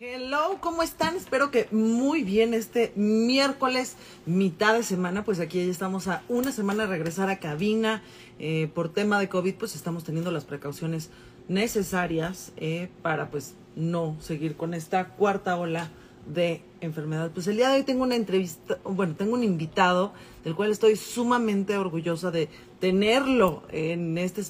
[0.00, 1.16] Hello, ¿cómo están?
[1.16, 6.52] Espero que muy bien este miércoles, mitad de semana, pues aquí ya estamos a una
[6.52, 8.04] semana de regresar a cabina.
[8.38, 11.10] Eh, por tema de COVID, pues estamos teniendo las precauciones
[11.48, 15.90] necesarias eh, para pues no seguir con esta cuarta ola
[16.28, 17.30] de enfermedad.
[17.32, 20.12] Pues el día de hoy tengo una entrevista, bueno, tengo un invitado
[20.44, 22.48] del cual estoy sumamente orgullosa de
[22.80, 24.42] tenerlo en este,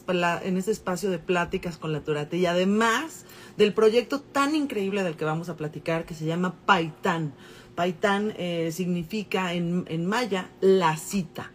[0.43, 3.25] en este espacio de pláticas con la Turate y además
[3.57, 7.33] del proyecto tan increíble del que vamos a platicar que se llama Paitán.
[7.75, 11.53] Paitán eh, significa en, en, maya la cita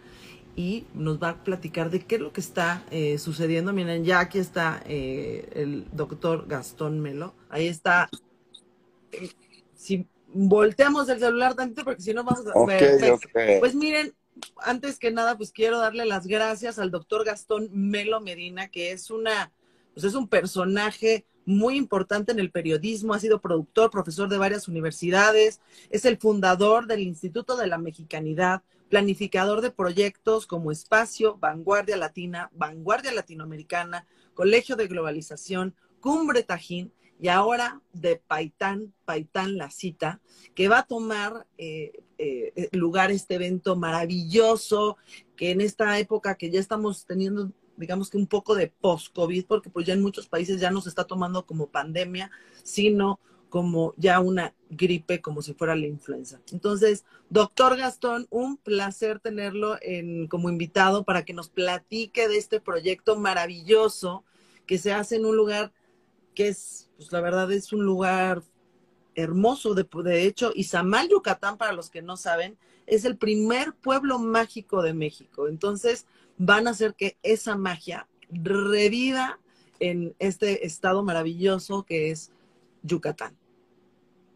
[0.56, 3.72] y nos va a platicar de qué es lo que está eh, sucediendo.
[3.72, 7.34] Miren, ya aquí está eh, el doctor Gastón Melo.
[7.50, 8.08] Ahí está.
[10.34, 12.50] Volteamos el celular tantito porque si no vamos a...
[12.54, 14.14] Okay, Pues miren,
[14.58, 19.10] antes que nada, pues quiero darle las gracias al doctor Gastón Melo Medina, que es
[19.10, 19.52] una,
[19.94, 24.66] pues es un personaje muy importante en el periodismo, ha sido productor, profesor de varias
[24.66, 31.96] universidades, es el fundador del Instituto de la Mexicanidad, planificador de proyectos como Espacio, Vanguardia
[31.96, 40.20] Latina, Vanguardia Latinoamericana, Colegio de Globalización, Cumbre Tajín y ahora de Paitán, Paitán La Cita,
[40.54, 44.96] que va a tomar eh, eh, lugar este evento maravilloso,
[45.36, 49.70] que en esta época que ya estamos teniendo digamos que un poco de post-COVID, porque
[49.70, 52.30] pues ya en muchos países ya no se está tomando como pandemia,
[52.62, 56.40] sino como ya una gripe, como si fuera la influenza.
[56.50, 62.60] Entonces, doctor Gastón, un placer tenerlo en, como invitado para que nos platique de este
[62.60, 64.24] proyecto maravilloso
[64.66, 65.72] que se hace en un lugar
[66.34, 68.42] que es, pues la verdad es un lugar
[69.14, 69.74] hermoso.
[69.74, 74.82] De, de hecho, Izamal, Yucatán, para los que no saben, es el primer pueblo mágico
[74.82, 75.48] de México.
[75.48, 76.06] Entonces,
[76.36, 79.38] van a hacer que esa magia reviva
[79.80, 82.32] en este estado maravilloso que es
[82.82, 83.36] Yucatán.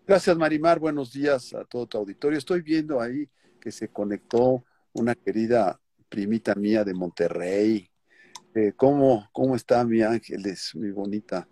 [0.07, 0.79] Gracias, Marimar.
[0.79, 2.39] Buenos días a todo tu auditorio.
[2.39, 3.29] Estoy viendo ahí
[3.61, 7.91] que se conectó una querida primita mía de Monterrey.
[8.55, 10.73] Eh, ¿cómo, ¿Cómo está mi Ángeles?
[10.75, 11.47] Muy bonita.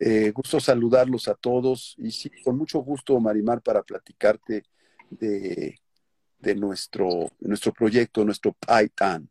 [0.00, 4.64] Eh, gusto saludarlos a todos y sí, con mucho gusto, Marimar, para platicarte
[5.10, 5.80] de,
[6.38, 7.08] de nuestro,
[7.40, 9.28] nuestro proyecto, nuestro PyTan.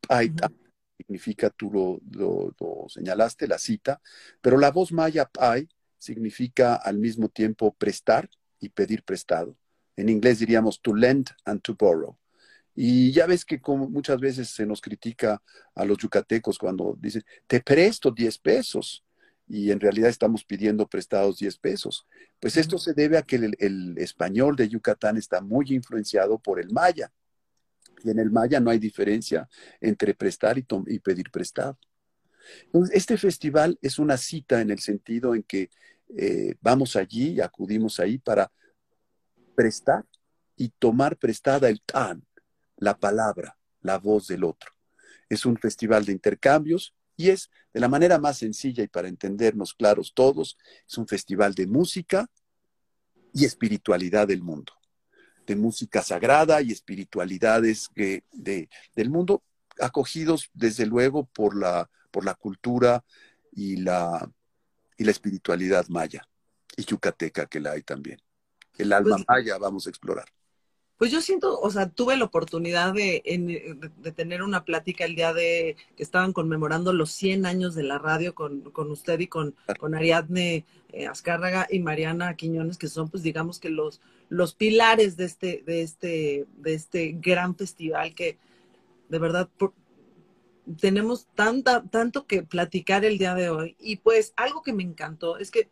[0.00, 0.56] PyTan
[0.96, 4.00] significa, tú lo, lo, señalaste, la cita,
[4.40, 8.28] pero la voz maya Pai significa al mismo tiempo prestar
[8.60, 9.56] y pedir prestado.
[9.96, 12.16] En inglés diríamos to lend and to borrow.
[12.74, 15.42] Y ya ves que como muchas veces se nos critica
[15.74, 19.04] a los yucatecos cuando dicen, te presto 10 pesos
[19.48, 22.06] y en realidad estamos pidiendo prestados 10 pesos.
[22.38, 26.70] Pues esto se debe a que el, español de Yucatán está muy influenciado por el
[26.70, 27.10] maya.
[28.04, 29.48] Y en el maya no hay diferencia
[29.80, 31.78] entre prestar y, y pedir prestado.
[32.66, 35.70] Entonces, este festival es una cita en el sentido en que
[36.16, 38.50] eh, vamos allí y acudimos ahí para
[39.54, 40.04] prestar
[40.56, 42.24] y tomar prestada el tan,
[42.76, 44.72] la palabra, la voz del otro.
[45.28, 49.74] Es un festival de intercambios y es de la manera más sencilla y para entendernos
[49.74, 50.56] claros todos,
[50.88, 52.30] es un festival de música
[53.34, 54.72] y espiritualidad del mundo,
[55.44, 59.42] de música sagrada y espiritualidades del mundo,
[59.80, 63.04] acogidos desde luego por la, por la cultura
[63.50, 64.30] y la,
[64.96, 66.26] y la espiritualidad maya
[66.76, 68.22] y yucateca que la hay también.
[68.78, 70.28] El alma pues maya vamos a explorar.
[70.98, 73.22] Pues yo siento, o sea, tuve la oportunidad de,
[74.02, 77.98] de, tener una plática el día de que estaban conmemorando los 100 años de la
[77.98, 83.10] radio con, con usted y con, con Ariadne eh, Azcárraga y Mariana Quiñones, que son,
[83.10, 88.36] pues, digamos que los, los pilares de este, de, este, de este gran festival que,
[89.08, 89.48] de verdad,
[90.80, 93.76] tenemos tanta, tanto que platicar el día de hoy.
[93.78, 95.68] Y pues algo que me encantó es que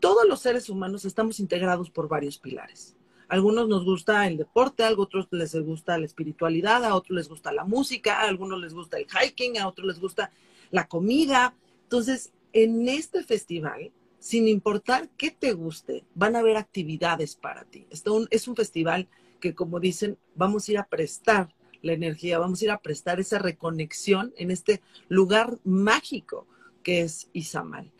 [0.00, 2.96] todos los seres humanos estamos integrados por varios pilares
[3.28, 7.52] algunos nos gusta el deporte, a otros les gusta la espiritualidad, a otros les gusta
[7.52, 10.30] la música, a algunos les gusta el hiking, a otros les gusta
[10.70, 11.54] la comida.
[11.84, 13.92] Entonces, en este festival
[14.24, 17.86] sin importar qué te guste, van a haber actividades para ti.
[17.90, 19.06] Esto es un festival
[19.38, 23.20] que, como dicen, vamos a ir a prestar la energía, vamos a ir a prestar
[23.20, 26.46] esa reconexión en este lugar mágico
[26.82, 27.92] que es Izamal.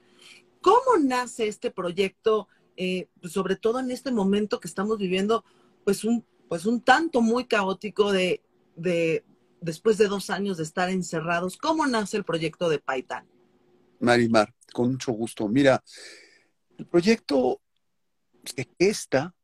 [0.62, 5.44] ¿Cómo nace este proyecto, eh, sobre todo en este momento que estamos viviendo,
[5.84, 8.42] pues un, pues un tanto muy caótico de,
[8.76, 9.24] de,
[9.60, 11.56] después de dos años de estar encerrados?
[11.56, 13.26] ¿Cómo nace el proyecto de Paitán?
[14.00, 15.48] Marimar, con mucho gusto.
[15.48, 15.82] Mira,
[16.78, 17.60] el proyecto
[18.44, 19.34] se gesta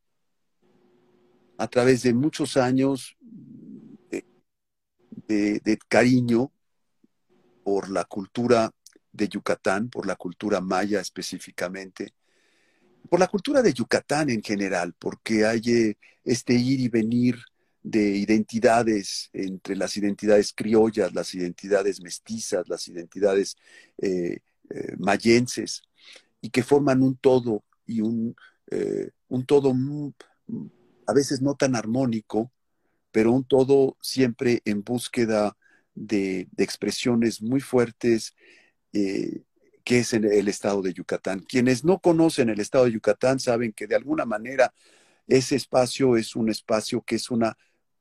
[1.56, 3.16] a través de muchos años
[5.30, 6.52] de, cariño
[7.62, 8.70] por la cultura
[9.12, 12.14] de Yucatán, por la cultura maya específicamente,
[13.10, 17.36] por la cultura de Yucatán en general, porque hay eh, este ir y venir
[17.82, 23.56] de identidades entre las identidades criollas, las identidades mestizas, las identidades
[23.98, 24.38] eh,
[24.70, 25.82] eh, mayenses,
[26.40, 28.36] y que forman un todo y un,
[29.28, 29.74] un todo
[31.06, 32.52] a veces no tan armónico,
[33.10, 35.56] pero un todo siempre en búsqueda
[35.94, 38.34] de, expresiones muy fuertes,
[39.84, 41.40] que es el estado de Yucatán.
[41.40, 44.72] Quienes no conocen el estado de Yucatán saben que de alguna manera
[45.26, 47.56] ese espacio es un espacio que es una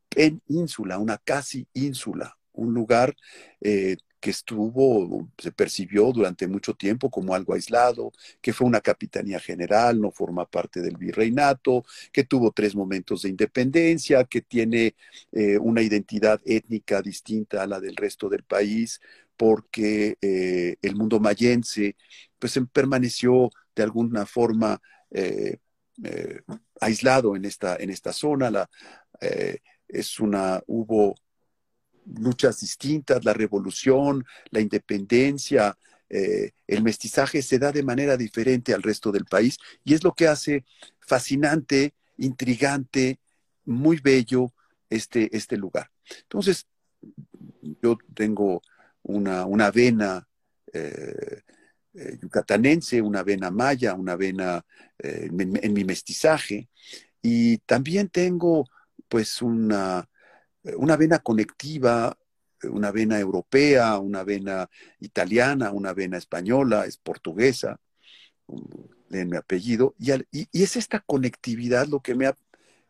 [0.09, 3.15] península, una casi ínsula, un lugar
[3.61, 8.11] eh, que estuvo, se percibió durante mucho tiempo como algo aislado,
[8.41, 13.29] que fue una capitanía general, no forma parte del virreinato, que tuvo tres momentos de
[13.29, 14.95] independencia, que tiene
[15.31, 18.99] eh, una identidad étnica distinta a la del resto del país,
[19.39, 21.95] porque eh, el mundo mayense
[22.37, 24.81] pues em, permaneció de alguna forma
[25.11, 25.59] eh,
[26.81, 28.51] aislado en esta, en esta zona.
[28.51, 28.69] La,
[29.87, 31.15] es una, hubo
[32.05, 35.77] luchas distintas, la revolución, la independencia,
[36.09, 40.13] eh, el mestizaje se da de manera diferente al resto del país y es lo
[40.13, 40.65] que hace
[40.99, 43.19] fascinante, intrigante,
[43.63, 44.51] muy bello
[44.89, 45.91] este, este lugar.
[46.23, 46.67] Entonces,
[47.81, 48.61] yo tengo
[49.03, 50.27] una, una vena
[50.73, 51.41] eh,
[51.93, 54.63] eh, yucatanense, una vena maya, una vena
[55.01, 56.67] en mi mestizaje.
[57.21, 58.65] Y también tengo
[59.07, 60.07] pues una,
[60.75, 62.17] una vena conectiva,
[62.63, 64.69] una vena europea, una vena
[64.99, 67.79] italiana, una vena española, es portuguesa,
[69.11, 72.35] en mi apellido, y, es esta conectividad lo que me ha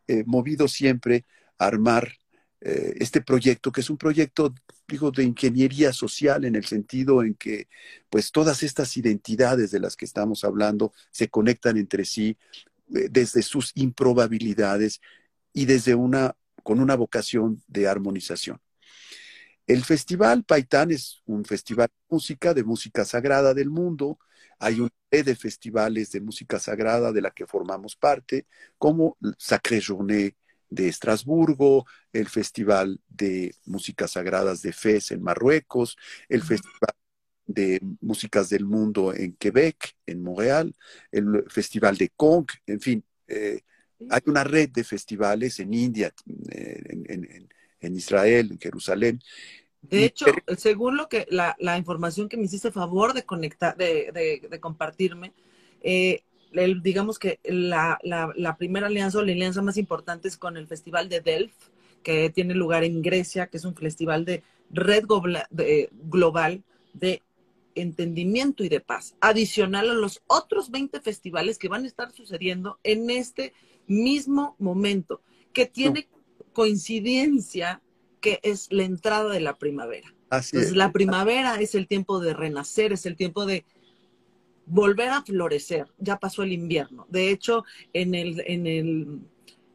[0.06, 1.24] eh, movido siempre
[1.58, 2.12] a armar
[2.60, 4.54] eh, este proyecto, que es un proyecto,
[4.86, 7.68] digo, de ingeniería social en el sentido en que,
[8.10, 12.36] pues, todas estas identidades de las que estamos hablando se conectan entre sí
[12.94, 15.00] eh, desde sus improbabilidades
[15.52, 18.60] y desde una con una vocación de armonización.
[19.66, 24.18] El Festival Paitán es un festival de música, de música sagrada del mundo.
[24.58, 28.46] Hay una red de festivales de música sagrada de la que formamos parte,
[28.78, 30.34] como Sacré Journée
[30.70, 35.96] de Estrasburgo, el Festival de Músicas Sagradas de Fez en Marruecos,
[36.28, 36.94] el Festival
[37.46, 40.74] de Músicas del Mundo en Quebec, en Montreal,
[41.10, 43.60] el Festival de Conch, en fin, eh,
[44.08, 46.12] hay una red de festivales en India,
[46.48, 49.20] en, Israel, en Jerusalén.
[49.82, 50.26] De hecho,
[50.56, 55.32] según lo que la, información que me hiciste favor de conectar, de, compartirme,
[55.82, 56.22] eh,
[56.82, 57.98] digamos que la,
[58.58, 61.68] primera alianza o la alianza más importante es con el Festival de Delft,
[62.02, 67.22] que tiene lugar en Grecia, que es un festival de red global de
[67.74, 72.78] entendimiento y de paz, adicional a los otros 20 festivales que van a estar sucediendo
[72.82, 73.52] en este
[73.86, 75.22] mismo momento,
[75.52, 76.08] que tiene
[76.52, 77.80] coincidencia
[78.20, 80.14] que es la entrada de la primavera.
[80.28, 83.64] Así Entonces, la primavera es el tiempo de renacer, es el tiempo de
[84.70, 85.86] volver a florecer.
[85.98, 87.06] Ya pasó el invierno.
[87.08, 89.20] De hecho, en el, en el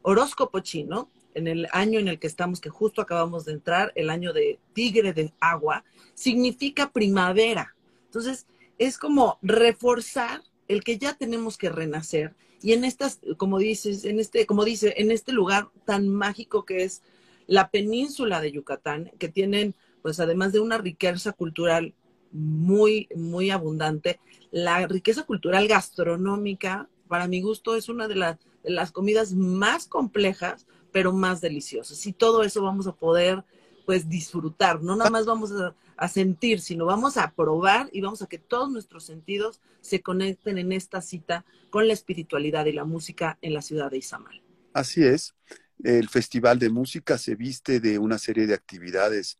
[0.02, 4.10] horóscopo chino, en el año en el que estamos, que justo acabamos de entrar, el
[4.10, 5.84] año de tigre de agua,
[6.14, 7.76] significa primavera.
[8.06, 8.46] Entonces,
[8.78, 14.18] es como reforzar el que ya tenemos que renacer y en estas, como dices, en
[14.18, 17.02] este, como dice, en este lugar tan mágico que es
[17.46, 21.94] la península de Yucatán, que tienen, pues además de una riqueza cultural
[22.36, 29.32] muy, muy abundante, la riqueza cultural gastronómica, para mi gusto, es una de, las comidas
[29.32, 32.06] más complejas, pero más deliciosas.
[32.06, 33.44] Y todo eso vamos a poder,
[33.84, 34.82] pues, disfrutar.
[34.82, 38.38] No nada más vamos a a sentir, sino vamos a probar y vamos a que
[38.38, 43.54] todos nuestros sentidos se conecten en esta cita con la espiritualidad y la música en
[43.54, 44.42] la ciudad de Izamal.
[44.72, 45.34] Así es.
[45.82, 49.38] El Festival de Música se viste de una serie de actividades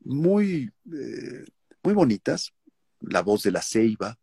[0.00, 1.44] muy, eh,
[1.92, 2.52] bonitas.
[3.00, 4.18] La voz de la ceiba,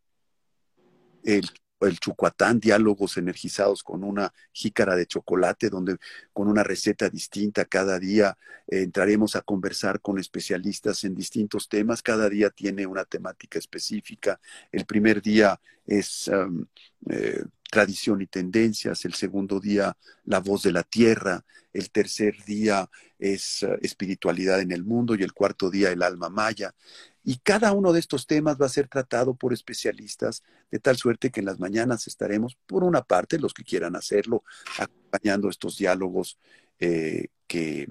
[1.22, 5.96] el Chucuatán, diálogos energizados con una jícara de chocolate, donde
[6.32, 8.36] con una receta distinta cada día
[8.66, 12.02] eh, entraremos a conversar con especialistas en distintos temas.
[12.02, 14.40] Cada día tiene una temática específica.
[14.70, 16.66] El primer día es um,
[17.08, 22.90] eh, tradición y tendencias, el segundo día la voz de la tierra, el tercer día
[23.18, 26.74] es uh, espiritualidad en el mundo y el cuarto día el alma maya.
[27.22, 31.30] Y cada uno de estos temas va a ser tratado por especialistas, de tal suerte
[31.30, 34.42] que en las mañanas estaremos, por una parte, los que quieran hacerlo,
[34.78, 36.38] acompañando estos diálogos
[36.78, 37.88] eh, que,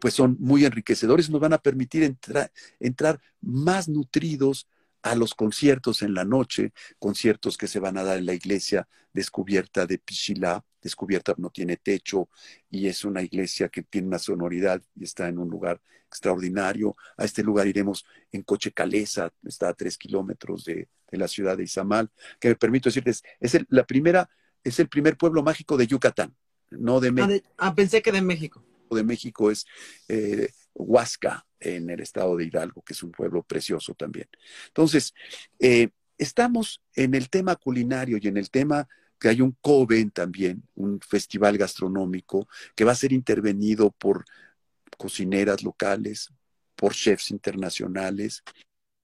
[0.00, 2.16] pues son muy enriquecedores, nos van a permitir
[2.78, 4.66] entrar más nutridos
[5.02, 8.88] a los conciertos en la noche, conciertos que se van a dar en la iglesia
[9.12, 12.28] descubierta de Pichilá, descubierta no tiene techo
[12.70, 16.96] y es una iglesia que tiene una sonoridad y está en un lugar extraordinario.
[17.16, 21.64] A este lugar iremos en coche calesa, está a tres kilómetros de, la ciudad de
[21.64, 24.30] Izamal, que me permito decirles, es el, la primera,
[24.62, 26.36] es el primer pueblo mágico de Yucatán,
[26.70, 27.48] no de ah, México.
[27.58, 28.64] Ah, pensé que de México.
[28.90, 29.66] De México es
[30.08, 30.50] eh,
[30.80, 34.28] Huasca, en el estado de Hidalgo, que es un pueblo precioso también.
[34.68, 35.14] Entonces,
[35.58, 40.62] eh, estamos en el tema culinario y en el tema que hay un Coven también,
[40.74, 44.24] un festival gastronómico que va a ser intervenido por
[44.96, 46.32] cocineras locales,
[46.74, 48.42] por chefs internacionales,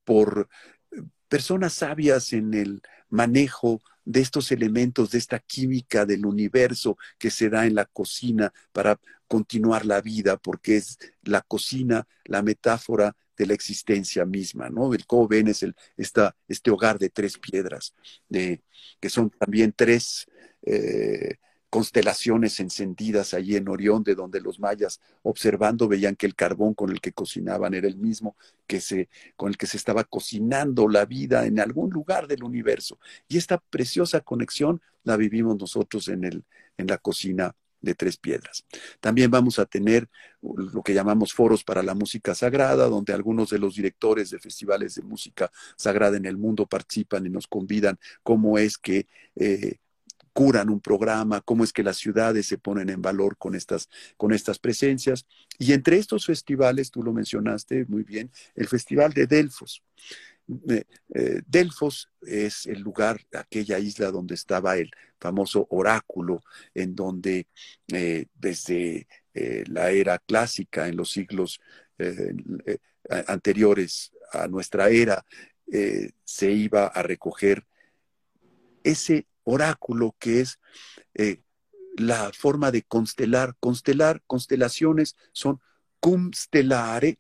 [0.05, 0.49] por
[0.91, 7.31] eh, personas sabias en el manejo de estos elementos, de esta química del universo que
[7.31, 8.99] se da en la cocina para
[9.29, 14.95] continuar la vida, porque es la cocina la metáfora de la existencia misma, ¿no?
[14.95, 17.95] El Coven es el, este hogar de tres piedras,
[18.31, 20.27] que son también tres
[20.63, 21.37] eh,
[21.77, 26.89] constelaciones encendidas allí en Orión, de donde los mayas, observando, veían que el carbón con
[26.89, 28.35] el que cocinaban era el mismo
[28.67, 32.99] que se, con el que se estaba cocinando la vida en algún lugar del universo.
[33.29, 36.45] Y esta preciosa conexión la vivimos nosotros en, el,
[36.79, 38.65] en la cocina de Tres Piedras.
[38.99, 40.09] También vamos a tener
[40.41, 44.95] lo que llamamos foros para la música sagrada, donde algunos de los directores de festivales
[44.95, 49.77] de música sagrada en el mundo participan y nos convidan cómo es que eh,
[50.37, 53.89] curan un programa, cómo es que las ciudades se ponen en valor con estas,
[54.19, 55.25] con estas presencias.
[55.59, 59.83] Y entre estos festivales, tú lo mencionaste muy bien, el Festival de Delfos.
[60.69, 66.43] Eh, eh, Delfos es el lugar, aquella isla donde estaba el famoso oráculo,
[66.75, 67.47] en donde
[67.89, 69.09] eh, desde
[69.69, 71.61] la era clásica, en los siglos
[73.27, 75.25] anteriores a nuestra era,
[76.25, 77.67] se iba a recoger
[78.83, 80.59] ese oráculo que es
[81.97, 83.57] la forma de constelar.
[83.59, 85.61] Constelar, constelaciones son
[86.01, 87.19] cum stellare,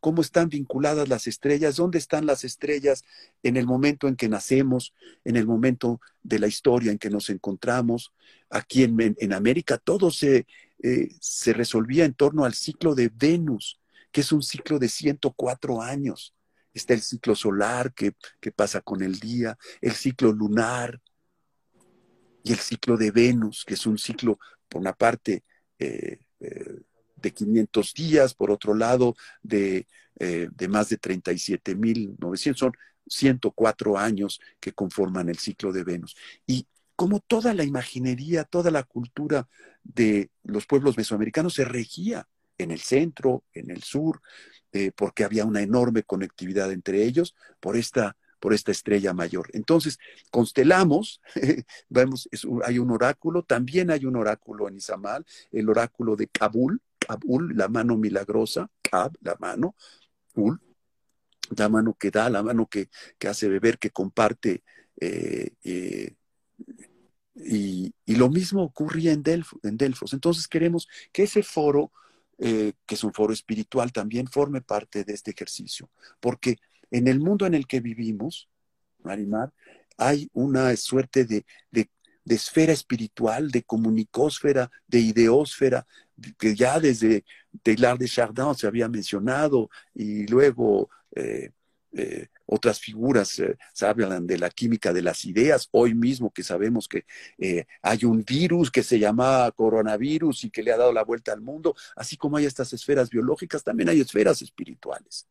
[0.00, 3.04] cómo están vinculadas las estrellas, dónde están las estrellas
[3.42, 7.28] en el momento en que nacemos, en el momento de la historia en que nos
[7.28, 8.12] encontramos.
[8.50, 10.46] Aquí en, América todo se,
[10.82, 13.80] eh, se resolvía en torno al ciclo de Venus,
[14.12, 16.34] que es un ciclo de 104 años.
[16.72, 18.14] Está el ciclo solar que,
[18.54, 21.00] pasa con el día, el ciclo lunar
[22.48, 24.38] y el ciclo de Venus, que es un ciclo,
[24.68, 25.44] por una parte,
[25.78, 26.80] eh, eh,
[27.16, 29.86] de 500 días, por otro lado, de,
[30.18, 32.72] eh, de más de 37.900, son
[33.06, 36.16] 104 años que conforman el ciclo de Venus.
[36.46, 39.46] Y como toda la imaginería, toda la cultura
[39.82, 42.26] de los pueblos mesoamericanos se regía
[42.56, 44.20] en el centro, en el sur,
[44.72, 49.48] eh, porque había una enorme conectividad entre ellos por esta, por esta estrella mayor.
[49.52, 49.98] Entonces,
[50.30, 51.20] constelamos,
[51.88, 52.28] vemos,
[52.64, 57.68] hay un oráculo, también hay un oráculo en Izamal, el oráculo de Kabul, Kabul, la
[57.68, 59.74] mano milagrosa, Kab, la mano,
[60.34, 60.60] Ul,
[61.56, 62.88] la mano que da, la mano que,
[63.26, 64.62] hace beber, que comparte.
[65.00, 66.14] Eh, eh,
[67.34, 69.22] y, lo mismo ocurría en,
[69.62, 70.12] en, Delfos.
[70.12, 71.92] Entonces queremos que ese foro,
[72.38, 75.90] eh, que es un foro espiritual, también forme parte de este ejercicio.
[76.20, 76.58] Porque
[76.90, 78.48] en el mundo en el que vivimos,
[79.02, 79.52] Marimar,
[79.96, 81.44] hay una suerte de,
[82.24, 85.86] esfera espiritual, de comunicósfera, de ideósfera,
[86.38, 87.24] que ya desde
[87.62, 91.52] Taylor de Chardin se había mencionado y luego eh,
[91.92, 95.68] eh, otras figuras eh, hablan de la química de las ideas.
[95.72, 97.06] Hoy mismo que sabemos que
[97.82, 101.40] hay un virus que se llama coronavirus y que le ha dado la vuelta al
[101.40, 105.26] mundo, así como hay estas esferas biológicas, también hay esferas espirituales.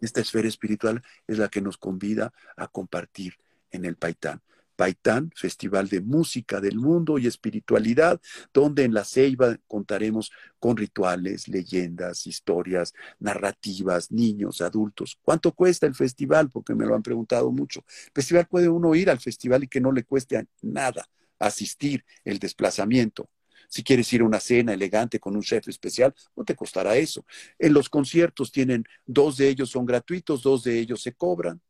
[0.00, 3.34] Esta esfera espiritual es la que nos convida a compartir
[3.70, 4.42] en el Paitán.
[4.76, 8.20] Paitán, Festival de Música del Mundo y Espiritualidad,
[8.52, 15.18] donde en la Ceiba contaremos con rituales, leyendas, historias, narrativas, niños, adultos.
[15.22, 16.50] ¿Cuánto cuesta el festival?
[16.50, 17.84] Porque me lo han preguntado mucho.
[18.06, 21.06] El festival puede uno ir al festival y que no le cueste nada
[21.38, 23.28] asistir, el desplazamiento.
[23.74, 27.26] Si quieres ir a una cena elegante con un chef especial, no te costará eso.
[27.58, 31.60] En los conciertos tienen, dos de ellos son gratuitos, dos de ellos se cobran.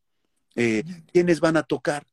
[0.53, 2.05] Eh, ¿Quiénes van a tocar?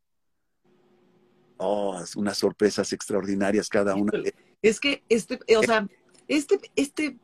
[1.58, 4.12] Oh, unas sorpresas extraordinarias cada una.
[4.62, 5.86] Es que este, eh, o sea,
[6.26, 7.18] este, este,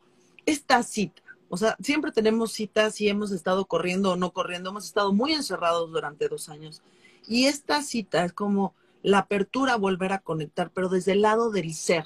[0.45, 4.85] esta cita, o sea, siempre tenemos citas y hemos estado corriendo o no corriendo, hemos
[4.85, 6.83] estado muy encerrados durante dos años.
[7.27, 11.49] Y esta cita es como la apertura a volver a conectar, pero desde el lado
[11.49, 12.05] del ser.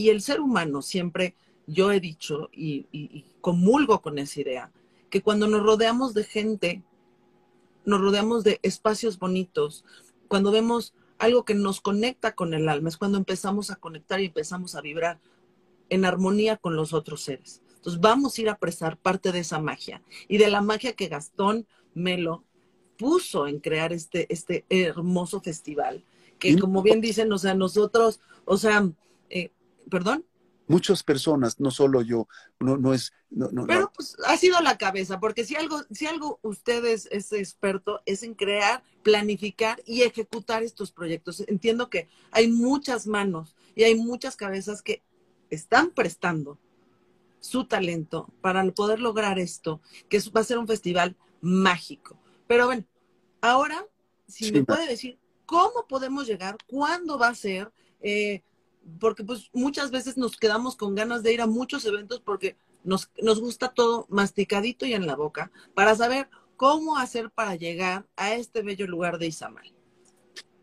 [0.00, 1.34] Y el ser humano siempre,
[1.66, 4.72] yo he dicho y, y comulgo con esa idea,
[5.10, 6.82] que cuando nos rodeamos de gente,
[7.84, 9.84] nos rodeamos de espacios bonitos,
[10.26, 14.24] cuando vemos algo que nos conecta con el alma, es cuando empezamos a conectar y
[14.24, 15.18] empezamos a vibrar
[15.90, 17.60] en armonía con los otros seres.
[17.74, 21.08] Entonces vamos a ir a prestar parte de esa magia y de la magia que
[21.08, 22.42] Gastón Melo
[22.96, 26.02] puso en crear este, este hermoso festival,
[26.38, 28.88] que como bien dicen, o sea, nosotros, o sea,
[29.28, 29.50] eh,
[29.90, 30.24] perdón
[30.70, 32.28] muchas personas, no solo yo,
[32.60, 33.12] no, no es...
[33.28, 38.00] No, Pero pues ha sido la cabeza, porque si algo, si algo usted es, experto
[38.06, 41.42] es en crear, planificar y ejecutar estos proyectos.
[41.48, 45.02] Entiendo que hay muchas manos y hay muchas cabezas que
[45.50, 46.56] están prestando
[47.40, 52.16] su talento para poder lograr esto, que va a ser un festival mágico.
[52.46, 52.84] Pero bueno,
[53.40, 53.84] ahora,
[54.28, 56.56] si me puede decir, ¿cómo podemos llegar?
[56.68, 57.72] ¿Cuándo va a ser?
[58.00, 58.42] Eh,
[58.98, 63.10] porque pues muchas veces nos quedamos con ganas de ir a muchos eventos porque nos,
[63.22, 68.34] nos gusta todo masticadito y en la boca para saber cómo hacer para llegar a
[68.34, 69.72] este bello lugar de Izamal.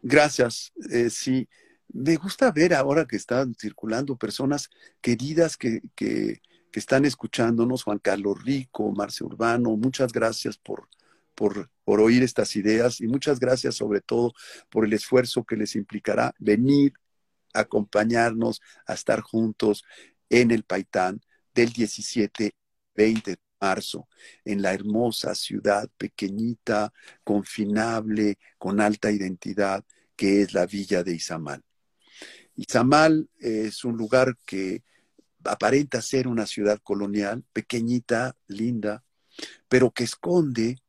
[0.02, 0.72] Gracias.
[0.92, 1.48] Eh, sí,
[1.92, 4.70] me gusta ver ahora que están circulando personas
[5.02, 6.42] queridas que, que,
[6.72, 10.88] que están escuchándonos, Juan Carlos Rico, Marce Urbano, muchas gracias por,
[11.34, 14.34] por, por, oír estas ideas y muchas gracias sobre todo
[14.70, 16.94] por el esfuerzo que les implicará venir
[17.60, 19.84] acompañarnos a estar juntos
[20.30, 21.22] en el Paitán
[21.54, 22.52] del 17-20
[22.96, 24.08] de marzo,
[24.46, 26.94] en la hermosa ciudad pequeñita,
[27.24, 29.84] confinable, con alta identidad,
[30.16, 31.64] que es la villa de Izamal.
[32.56, 34.84] Izamal es un lugar que
[35.44, 39.04] aparenta ser una ciudad colonial, pequeñita, linda,
[39.68, 40.82] pero que esconde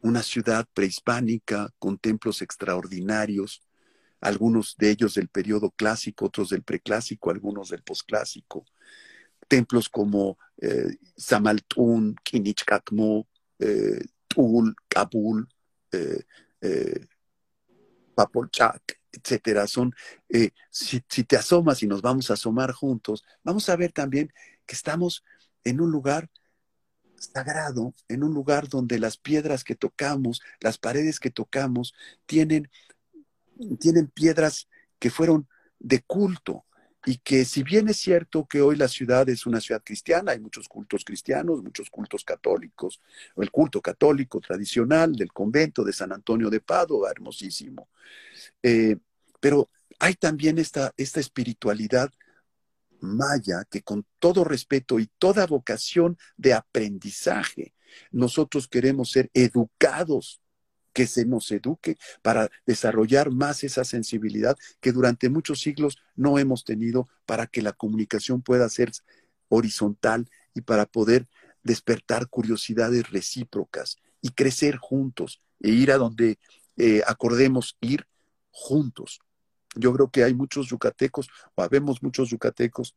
[0.00, 3.62] una ciudad prehispánica con templos extraordinarios,
[4.20, 8.64] algunos de ellos del periodo clásico, otros del preclásico, algunos del posclásico.
[9.46, 13.26] Templos como eh, Samaltún, Kinichkakmo,
[13.58, 15.48] eh, Tul, Kabul,
[15.92, 16.22] eh,
[16.60, 17.06] eh,
[18.14, 19.66] Papolchak, etcétera.
[19.66, 19.92] Son,
[20.70, 24.32] si, si te asomas y nos vamos a asomar juntos, vamos a ver también
[24.66, 25.24] que estamos
[25.64, 26.30] en un lugar
[27.16, 31.94] sagrado, en un lugar donde las piedras que tocamos, las paredes que tocamos,
[32.26, 32.70] tienen
[33.78, 34.68] tienen piedras
[34.98, 36.64] que fueron de culto.
[37.06, 40.40] Y que si bien es cierto que hoy la ciudad es una ciudad cristiana, hay
[40.40, 43.00] muchos cultos cristianos, muchos cultos católicos,
[43.36, 47.88] el culto católico tradicional del convento de San Antonio de Padua, hermosísimo,
[48.62, 48.96] eh,
[49.40, 52.12] pero hay también esta, esta espiritualidad
[53.00, 57.74] maya que con todo respeto y toda vocación de aprendizaje,
[58.10, 60.40] nosotros queremos ser educados
[60.92, 66.64] que se nos eduque para desarrollar más esa sensibilidad que durante muchos siglos no hemos
[66.64, 68.90] tenido para que la comunicación pueda ser
[69.48, 71.28] horizontal y para poder
[71.62, 76.38] despertar curiosidades recíprocas y crecer juntos e ir a donde
[76.76, 78.06] eh, acordemos ir
[78.50, 79.20] juntos.
[79.74, 82.96] Yo creo que hay muchos yucatecos, o habemos muchos yucatecos,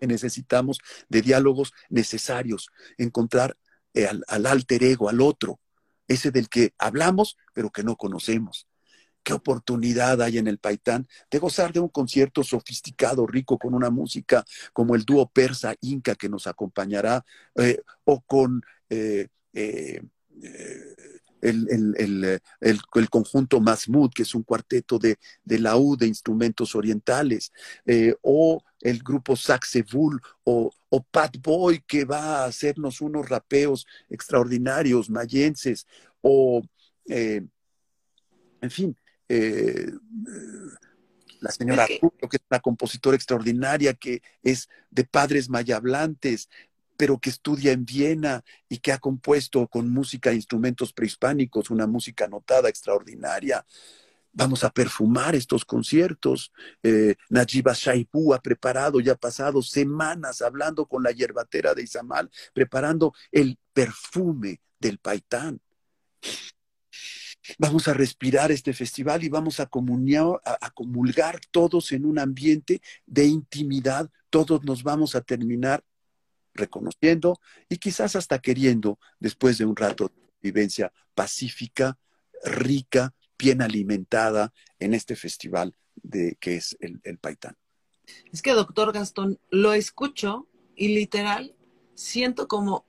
[0.00, 3.56] que necesitamos de diálogos necesarios, encontrar
[3.94, 5.60] eh, al alter ego, al otro,
[6.08, 8.66] ese del que hablamos, pero que no conocemos.
[9.22, 13.90] ¿Qué oportunidad hay en el Paitán de gozar de un concierto sofisticado, rico, con una
[13.90, 17.24] música como el dúo persa Inca que nos acompañará,
[17.56, 20.00] eh, o con eh, eh,
[21.40, 27.52] el, el, conjunto Masmud, que es un cuarteto de, de laúd de instrumentos orientales,
[28.22, 35.10] o el grupo Saxevul, o, o Pat Boy, que va a hacernos unos rapeos extraordinarios,
[35.10, 35.86] mayenses,
[36.20, 36.62] o,
[37.08, 37.42] eh,
[38.60, 38.96] en fin,
[39.28, 39.92] eh,
[41.40, 46.48] la señora que es una compositora extraordinaria, que es de padres mayablantes,
[46.98, 51.86] pero que estudia en Viena y que ha compuesto con música e instrumentos prehispánicos una
[51.86, 53.64] música notada extraordinaria.
[54.32, 56.52] Vamos a perfumar estos conciertos.
[56.82, 63.14] Eh, Najiba ha preparado, ya ha pasado semanas hablando con la hierbatera de Izamal, preparando
[63.30, 65.60] el perfume del paitán.
[67.58, 72.82] Vamos a respirar este festival y vamos a, comuniar, a, comulgar todos en un ambiente
[73.06, 74.10] de intimidad.
[74.30, 75.84] Todos nos vamos a terminar
[76.58, 81.98] reconociendo y quizás hasta queriendo después de un rato de vivencia pacífica,
[82.44, 87.56] rica, bien alimentada en este festival de, que es el, el Paitán.
[88.32, 91.54] Es que, doctor Gastón, lo escucho y literal
[91.94, 92.86] siento como,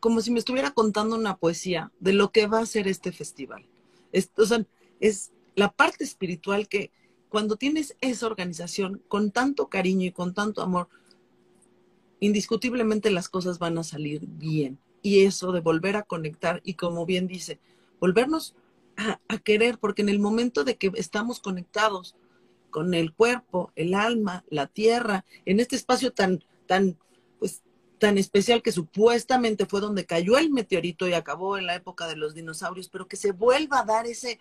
[0.00, 3.66] como si me estuviera contando una poesía de lo que va a ser este festival.
[4.12, 4.64] Es, o sea,
[5.00, 6.90] es la parte espiritual que
[7.28, 10.88] cuando tienes esa organización con tanto cariño y con tanto amor,
[12.20, 14.78] indiscutiblemente las cosas van a salir bien.
[15.02, 17.60] Y eso de volver a conectar y como bien dice,
[18.00, 18.54] volvernos
[18.96, 22.16] a, querer, porque en el momento de que estamos conectados
[22.70, 26.96] con el cuerpo, el alma, la tierra, en este espacio tan, tan,
[27.38, 27.62] pues,
[27.98, 32.16] tan especial que supuestamente fue donde cayó el meteorito y acabó en la época de
[32.16, 34.38] los dinosaurios, pero que se vuelva a dar ese,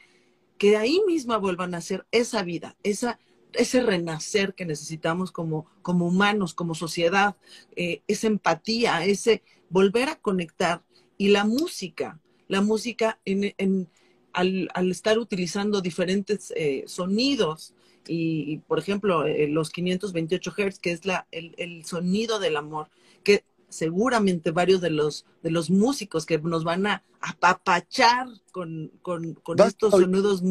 [0.58, 3.20] que ahí misma vuelvan a ser esa vida, esa,
[3.54, 7.36] ese renacer que necesitamos como, como humanos, como sociedad,
[7.76, 10.84] eh, esa empatía, ese volver a conectar.
[11.18, 13.90] Y la música, la música en, en,
[14.34, 17.74] al, al, estar utilizando diferentes eh, sonidos,
[18.08, 22.90] y, por ejemplo, eh, los 528 Hz, que es la, el, el, sonido del amor,
[23.24, 29.34] que seguramente varios de los, de los músicos que nos van a apapachar con, con,
[29.36, 30.44] con estos sonidos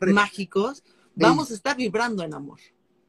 [0.00, 2.60] mágicos, vamos a estar vibrando en amor.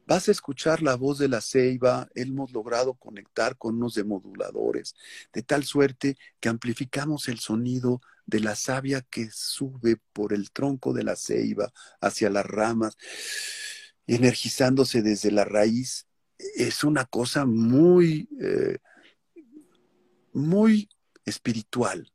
[0.07, 4.95] Vas a escuchar la voz de la ceiba, hemos logrado conectar con unos demoduladores,
[5.33, 10.93] de tal suerte que amplificamos el sonido de la savia que sube por el tronco
[10.93, 12.97] de la ceiba hacia las ramas,
[14.05, 16.07] energizándose desde la raíz.
[16.37, 18.29] Es una cosa muy...
[18.39, 18.77] Eh,
[20.35, 20.89] muy
[21.23, 22.11] espiritual.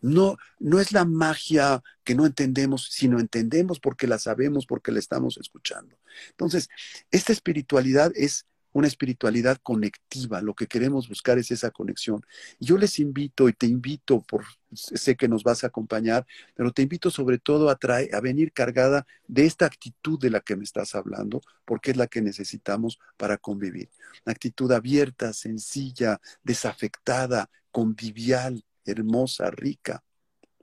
[0.00, 4.98] No, no es la magia que no entendemos, sino entendemos porque la sabemos, porque la
[4.98, 5.98] estamos escuchando.
[6.30, 6.68] Entonces,
[7.10, 10.40] esta espiritualidad es una espiritualidad conectiva.
[10.42, 12.24] Lo que queremos buscar es esa conexión.
[12.60, 16.82] Yo les invito y te invito, por, sé que nos vas a acompañar, pero te
[16.82, 20.64] invito sobre todo a, traer, a venir cargada de esta actitud de la que me
[20.64, 23.90] estás hablando, porque es la que necesitamos para convivir.
[24.24, 30.04] Una actitud abierta, sencilla, desafectada, convivial, hermosa, rica,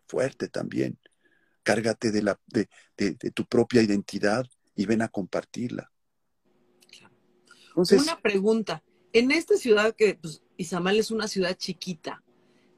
[0.07, 0.99] fuerte también.
[1.63, 5.91] Cárgate de, la, de, de, tu propia identidad y ven a compartirla.
[7.75, 8.83] Una pregunta.
[9.13, 12.23] En esta ciudad que pues, Izamal es una ciudad chiquita,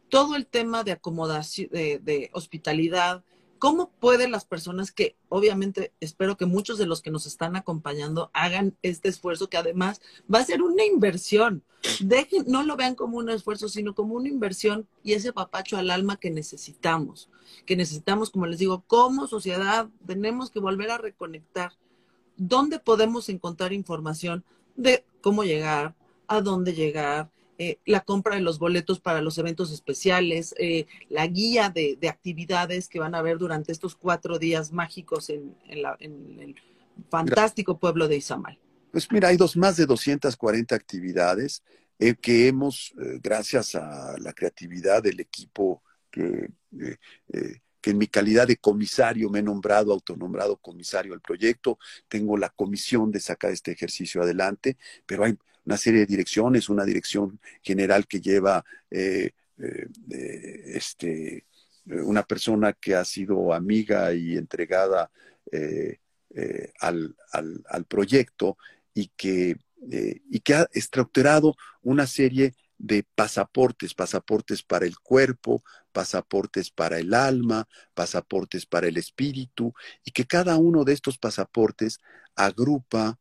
[0.10, 3.24] todo el tema de acomodación, de, de, hospitalidad,
[3.60, 8.32] ¿cómo pueden las personas que, obviamente, espero que muchos de los que nos están acompañando
[8.34, 10.02] hagan este esfuerzo, que además
[10.34, 11.64] va a ser una inversión?
[12.00, 15.90] Dejen, no lo vean como un esfuerzo, sino como una inversión y ese papacho al
[15.90, 17.30] alma que necesitamos,
[17.66, 21.74] que necesitamos, como les digo, como sociedad, tenemos que volver a reconectar.
[22.36, 24.44] ¿Dónde podemos encontrar información?
[24.78, 25.96] de cómo llegar,
[26.28, 31.26] a dónde llegar, eh, la compra de los boletos para los eventos especiales, eh, la
[31.28, 35.56] guía de, de, actividades que van a haber durante estos cuatro días mágicos en,
[36.00, 36.56] el
[37.10, 38.60] fantástico pueblo de Izamal.
[38.92, 41.64] Pues mira, hay dos, más de 240 actividades
[42.00, 46.50] eh, que hemos, gracias a la creatividad del equipo que
[47.88, 52.50] que en mi calidad de comisario me he nombrado, autonombrado comisario del proyecto, tengo la
[52.50, 58.08] comisión de sacar este ejercicio adelante, pero hay una serie de direcciones, una dirección general
[58.08, 61.46] que lleva eh, eh, este,
[61.86, 65.12] una persona que ha sido amiga y entregada
[65.52, 66.00] eh,
[66.80, 68.58] al, al, al, proyecto
[68.94, 69.58] y que,
[70.30, 77.14] y que ha estructurado una serie de pasaportes, pasaportes para el cuerpo, pasaportes para el
[77.14, 79.74] alma, pasaportes para el espíritu,
[80.06, 82.00] y que cada uno de estos pasaportes
[82.36, 83.18] agrupa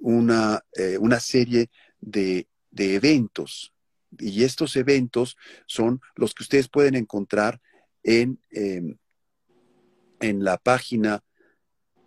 [0.00, 3.72] una, eh, una serie de, de, eventos.
[4.18, 5.36] Y estos eventos
[5.66, 7.60] son los que ustedes pueden encontrar
[8.02, 8.96] en, eh,
[10.20, 11.22] en la página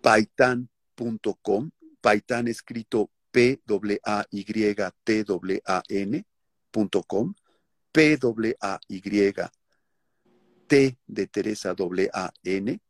[0.02, 3.64] paitan.com, paitan escrito P-A-Y-T-A-N,
[7.06, 7.34] .com,
[7.92, 8.18] P
[8.60, 9.00] A Y
[10.66, 11.74] T de Teresa
[12.12, 12.80] A N.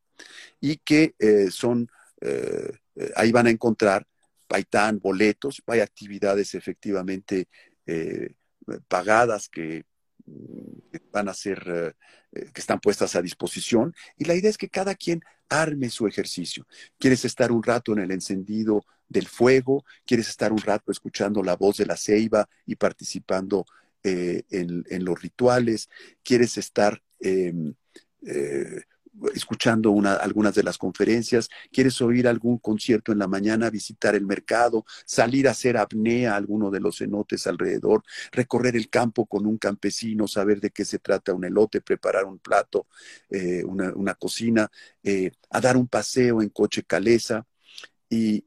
[0.60, 1.88] Y que eh, son
[2.20, 2.78] eh,
[3.16, 4.06] ahí van a encontrar
[4.46, 7.48] paitán, boletos, hay actividades efectivamente
[7.86, 8.34] eh,
[8.88, 9.84] pagadas que,
[11.12, 11.94] van a ser,
[12.32, 13.94] que están puestas a disposición.
[14.16, 16.66] Y la idea es que cada quien arme su ejercicio.
[16.98, 19.84] ¿Quieres estar un rato en el encendido del fuego?
[20.06, 23.66] ¿Quieres estar un rato escuchando la voz de la ceiba y participando
[24.02, 25.90] en, los rituales?
[26.22, 27.74] ¿Quieres estar em,
[29.34, 34.26] escuchando una, algunas de las conferencias, quieres oír algún concierto en la mañana, visitar el
[34.26, 39.46] mercado, salir a hacer apnea a alguno de los cenotes alrededor, recorrer el campo con
[39.46, 42.86] un campesino, saber de qué se trata un elote, preparar un plato,
[43.30, 44.70] eh, una, cocina,
[45.02, 47.46] eh, a dar un paseo en coche caleza.
[48.08, 48.44] Y,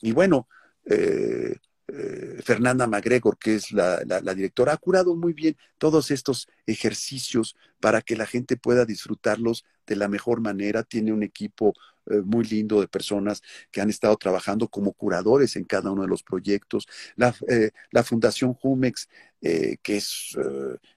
[0.00, 0.48] y, bueno,
[0.84, 1.56] eh,
[1.88, 4.00] eh, Fernanda MacGregor, que es la,
[4.34, 9.94] directora, ha curado muy bien todos estos ejercicios para que la gente pueda disfrutarlos de
[9.94, 10.82] la mejor manera.
[10.82, 11.74] Tiene un equipo
[12.06, 16.08] eh, muy lindo de personas que han estado trabajando como curadores en cada uno de
[16.08, 16.88] los proyectos.
[17.14, 17.70] La, eh,
[18.02, 19.08] Fundación Jumex,
[19.40, 20.36] que es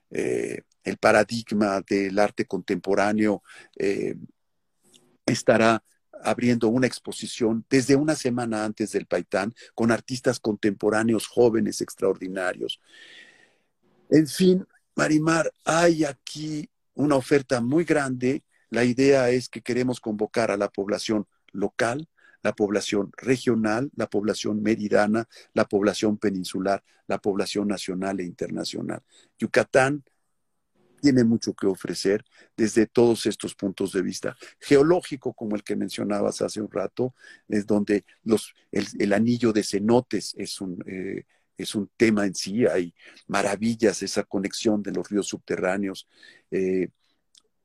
[0.10, 3.44] el paradigma del arte contemporáneo,
[5.26, 5.84] estará
[6.24, 12.80] abriendo una exposición desde una semana antes del Paitán con artistas contemporáneos jóvenes extraordinarios.
[14.10, 18.44] En fin, Marimar, hay aquí una oferta muy grande.
[18.70, 22.08] La idea es que queremos convocar a la población local,
[22.42, 29.02] la población regional, la población meridana, la población peninsular, la población nacional e internacional.
[29.38, 30.04] Yucatán
[31.02, 32.24] tiene mucho que ofrecer
[32.56, 34.38] desde todos estos puntos de vista.
[34.60, 37.14] Geológico, como el que mencionabas hace un rato,
[37.48, 41.26] es donde los, el, anillo de cenotes es un, eh,
[41.58, 42.94] es un tema en sí, hay
[43.28, 46.08] maravillas, esa conexión de los ríos subterráneos.
[46.52, 46.90] Eh,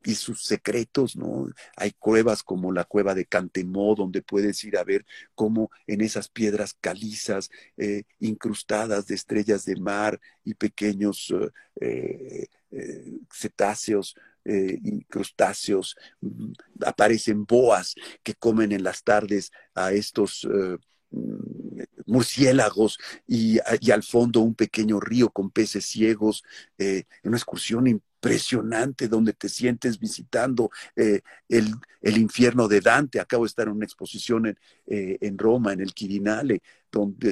[0.05, 1.49] y sus secretos, ¿no?
[1.77, 6.29] Hay cuevas como la cueva de Cantemó, donde puedes ir a ver cómo en esas
[6.29, 11.33] piedras calizas, eh, incrustadas de estrellas de mar y pequeños
[12.77, 16.53] eh, cetáceos eh, y crustáceos, mm,
[16.85, 20.77] aparecen boas que comen en las tardes a estos eh,
[21.11, 23.59] mm, murciélagos y,
[23.90, 26.43] al fondo un pequeño río con peces ciegos,
[27.23, 27.87] una excursión
[28.25, 33.21] impresionante donde te sientes visitando el, infierno de Dante.
[33.21, 36.63] Acabo de estar en una exposición en, en Roma, en el Quirinale,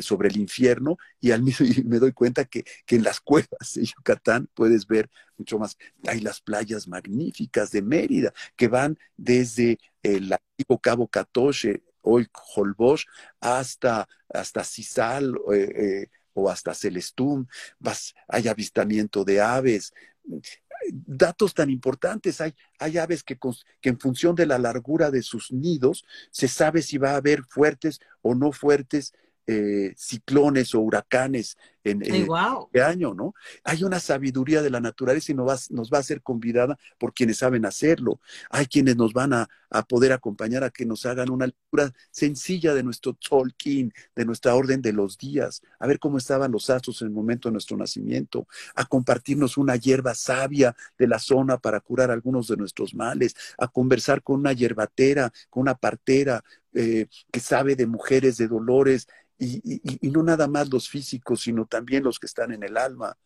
[0.01, 4.49] sobre el infierno y, al mismo, me doy cuenta que, en las cuevas de Yucatán
[4.55, 5.77] puedes ver mucho más.
[6.07, 13.07] Hay las playas magníficas de Mérida que van desde el antiguo Cabo Catoche, hoy Holbox,
[13.41, 17.49] hasta, hasta Cisal eh, eh, o hasta Celestún.
[17.79, 19.93] Vas, hay avistamiento de aves,
[20.91, 22.41] datos tan importantes.
[22.41, 23.39] Hay, hay aves que,
[23.81, 27.45] que, en función de la largura de sus nidos se sabe si va a haber
[27.45, 29.15] fuertes o no fuertes
[29.47, 33.35] eh, ciclones o huracanes en, este año, ¿no?
[33.65, 37.13] Hay una sabiduría de la naturaleza y nos va, nos va a ser convidada por
[37.13, 38.21] quienes saben hacerlo.
[38.51, 39.49] Hay quienes nos van a,
[39.89, 44.83] poder acompañar a que nos hagan una lectura sencilla de nuestro Tolkien, de nuestra orden
[44.83, 48.47] de los días, a ver cómo estaban los astros en el momento de nuestro nacimiento,
[48.75, 53.67] a compartirnos una hierba sabia de la zona para curar algunos de nuestros males, a
[53.67, 59.07] conversar con una hierbatera, con una partera, eh, que sabe de mujeres, de dolores,
[59.43, 63.17] y, no nada más los físicos, sino también los que están en el alma.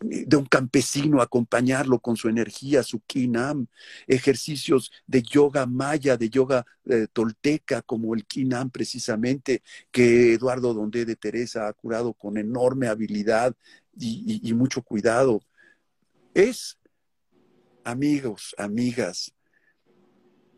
[0.00, 3.66] De un campesino, acompañarlo con su energía, su kinam,
[4.06, 11.06] ejercicios de yoga maya, de yoga eh, tolteca, como el kinam precisamente, que Eduardo Donde
[11.06, 13.54] de Teresa ha curado con enorme habilidad
[13.96, 15.40] y mucho cuidado.
[16.34, 16.78] Es,
[17.84, 19.32] amigos, amigas,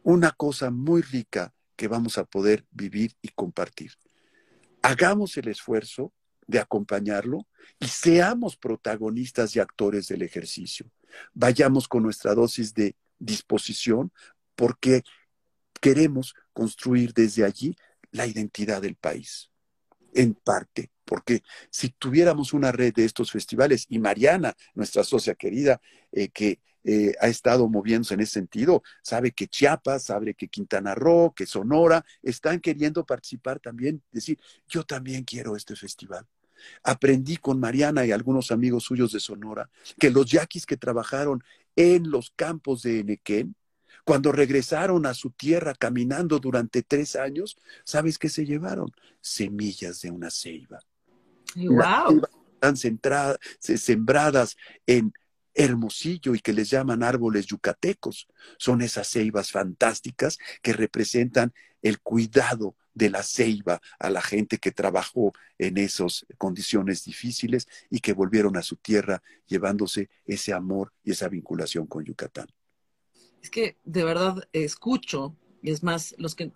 [0.03, 3.93] una cosa muy rica que vamos a poder vivir y compartir
[4.83, 6.13] hagamos el esfuerzo
[6.47, 7.47] de acompañarlo
[7.79, 10.91] y seamos protagonistas y actores del ejercicio.
[11.33, 14.13] Vayamos con nuestra dosis de disposición
[14.57, 15.03] porque
[15.81, 17.77] queremos construir desde allí
[18.11, 19.51] la identidad del país,
[20.15, 25.81] en parte, porque si tuviéramos una red de estos festivales, y Mariana, nuestra socia querida,
[26.13, 28.83] eh, que eh, ha estado moviéndose en ese sentido.
[29.03, 34.85] Sabe que Chiapas, sabe que Quintana Roo, que Sonora están queriendo participar también, decir, yo
[34.85, 36.27] también quiero este festival.
[36.83, 39.69] Aprendí con Mariana y algunos amigos suyos de Sonora
[39.99, 41.43] que los yaquis que trabajaron
[41.77, 43.57] en los campos de Enequén,
[44.05, 48.91] cuando regresaron a su tierra caminando durante tres años, ¿sabes qué se llevaron?
[49.21, 50.81] Semillas de una ceiba.
[51.55, 52.23] ¡Wow!
[52.55, 55.13] Están sembradas en
[55.55, 58.29] Hermosillo y que les llaman árboles yucatecos.
[58.59, 64.73] Son esas ceibas fantásticas que representan el cuidado de la ceiba a la gente que
[64.73, 71.13] trabajó en esas condiciones difíciles y que volvieron a su tierra llevándose ese amor y
[71.13, 72.49] esa vinculación con Yucatán.
[73.43, 76.53] Es que de verdad escucho, y es más, los que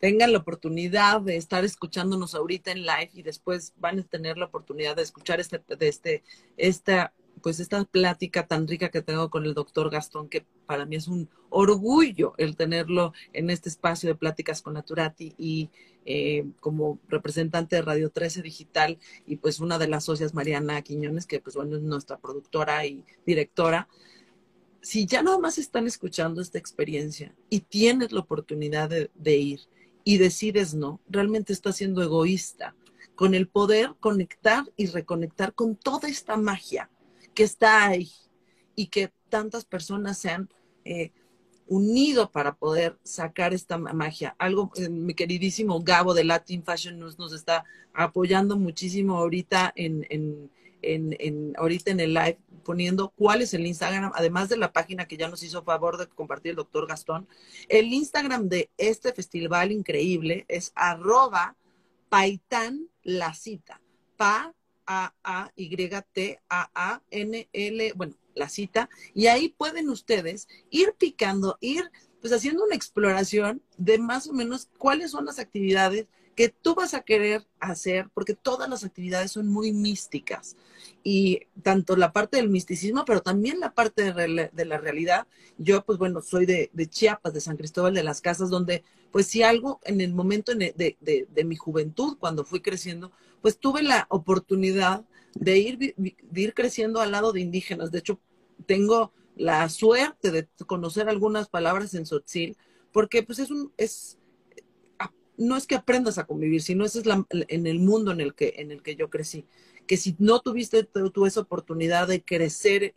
[0.00, 4.46] tengan la oportunidad de estar escuchándonos ahorita en live y después van a tener la
[4.46, 6.22] oportunidad de escuchar este, este,
[6.56, 10.96] esta, pues esta plática tan rica que tengo con el doctor Gastón, que para mí
[10.96, 15.70] es un orgullo el tenerlo en este espacio de pláticas con Naturati y
[16.04, 21.26] eh, como representante de Radio 13 Digital y pues una de las socias, Mariana Quiñones,
[21.26, 23.88] que pues bueno es nuestra productora y directora.
[24.82, 29.60] Si ya nada más están escuchando esta experiencia y tienes la oportunidad de ir,
[30.04, 32.74] y decides no, realmente estás siendo egoísta
[33.14, 36.90] con el poder conectar y reconectar con toda esta magia
[37.34, 38.10] que está ahí
[38.74, 40.48] y que tantas personas se han
[40.84, 41.12] eh,
[41.66, 44.34] unido para poder sacar esta magia.
[44.38, 47.64] Algo, eh, mi queridísimo Gabo de Latin Fashion News nos está
[47.94, 50.50] apoyando muchísimo ahorita en, en,
[50.82, 55.16] en, ahorita en el live poniendo cuál es el Instagram, además de la página que
[55.16, 57.28] ya nos hizo favor de compartir el doctor Gastón.
[57.68, 61.56] El Instagram de este festival increíble es arroba
[62.08, 63.80] paitan la cita.
[64.16, 64.52] Pa,
[64.92, 65.76] A, A, Y,
[66.12, 68.90] T, A, A, N, L, bueno, la cita.
[69.14, 71.88] Y ahí pueden ustedes ir picando, ir
[72.20, 76.94] pues haciendo una exploración de más o menos cuáles son las actividades que tú vas
[76.94, 80.56] a querer hacer, porque todas las actividades son muy místicas.
[81.04, 85.28] Y tanto la parte del misticismo, pero también la parte de, la realidad.
[85.56, 89.44] Yo, pues bueno, soy de, Chiapas, de San Cristóbal de las Casas, donde, pues si
[89.44, 95.04] algo en el momento de, de, mi juventud, cuando fui creciendo, pues tuve la oportunidad
[95.34, 97.90] de ir, creciendo al lado de indígenas.
[97.90, 98.20] De hecho,
[98.66, 102.56] tengo la suerte de conocer algunas palabras en Sotzil,
[102.92, 104.18] porque pues es un, es,
[105.36, 108.54] no es que aprendas a convivir, sino ese es en el mundo en el, que,
[108.58, 109.46] en el que yo crecí.
[109.86, 112.94] Que si no tuviste tú, esa oportunidad de crecer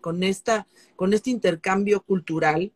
[0.00, 2.72] con, esta, con este intercambio cultural,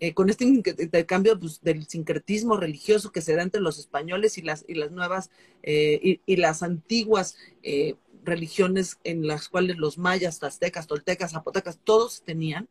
[0.00, 4.42] eh, con este intercambio pues, del sincretismo religioso que se da entre los españoles y
[4.42, 5.30] las, y las nuevas
[5.62, 12.22] eh, y, las antiguas eh, religiones en las cuales los mayas, aztecas, toltecas, zapotecas, todos
[12.22, 12.68] tenían,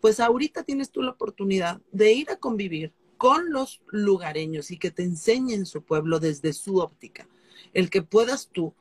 [0.00, 4.90] pues ahorita tienes tú la oportunidad de ir a convivir con los lugareños y que
[4.90, 7.28] te enseñen su pueblo desde su óptica.
[7.72, 8.74] El que puedas tú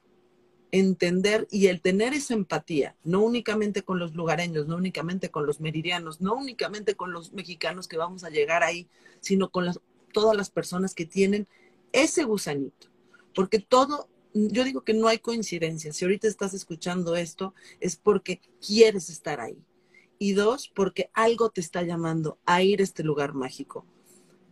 [0.73, 5.61] entender y el tener esa empatía, no únicamente con los lugareños, no únicamente con los
[5.61, 8.87] meridianos, no únicamente con los mexicanos que vamos a llegar ahí,
[9.21, 9.71] sino con
[10.11, 11.47] todas las personas que tienen
[11.91, 12.87] ese gusanito.
[13.33, 15.93] Porque todo, yo digo que no hay coincidencia.
[15.93, 19.57] Si ahorita estás escuchando esto, es porque quieres estar ahí.
[20.19, 23.85] Y dos, porque algo te está llamando a ir a este lugar mágico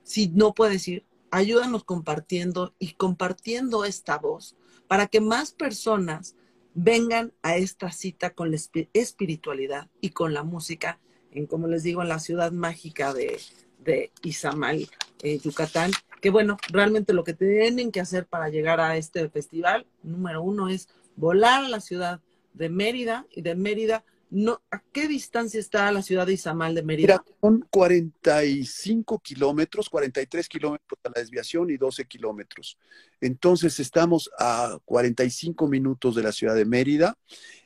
[0.04, 4.56] si no puedes ir, ayúdanos compartiendo y compartiendo esta voz
[4.92, 6.36] para que más personas
[6.74, 8.58] vengan a esta cita con la
[8.92, 11.00] espiritualidad y con la música,
[11.32, 13.40] en como les digo, en la ciudad mágica de,
[13.80, 14.90] de Izamal,
[15.24, 15.92] Yucatán.
[16.20, 20.68] Que bueno, realmente lo que tienen que hacer para llegar a este festival, número uno,
[20.68, 22.20] es volar a la ciudad
[22.54, 26.84] de Mérida y de Mérida no, ¿a qué distancia está la ciudad de Izamal de
[26.84, 27.22] Mérida?
[27.26, 32.78] Mira, son 45 kilómetros, 43 kilómetros a la desviación y 12 kilómetros.
[33.20, 37.18] Entonces estamos a 45 minutos de la ciudad de Mérida.